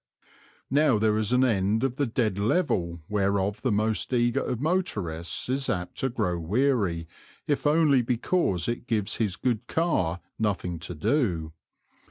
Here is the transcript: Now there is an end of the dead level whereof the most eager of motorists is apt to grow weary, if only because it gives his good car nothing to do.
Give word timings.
Now 0.71 0.97
there 0.97 1.15
is 1.19 1.31
an 1.31 1.43
end 1.43 1.83
of 1.83 1.97
the 1.97 2.07
dead 2.07 2.39
level 2.39 3.01
whereof 3.07 3.61
the 3.61 3.71
most 3.71 4.11
eager 4.13 4.43
of 4.43 4.59
motorists 4.59 5.47
is 5.47 5.69
apt 5.69 5.99
to 5.99 6.09
grow 6.09 6.39
weary, 6.39 7.07
if 7.45 7.67
only 7.67 8.01
because 8.01 8.67
it 8.67 8.87
gives 8.87 9.17
his 9.17 9.35
good 9.35 9.67
car 9.67 10.19
nothing 10.39 10.79
to 10.79 10.95
do. 10.95 11.53